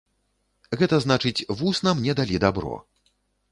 [0.81, 2.75] Гэта значыць, вусна мне далі дабро.